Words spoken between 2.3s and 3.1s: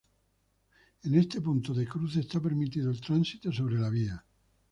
permitido el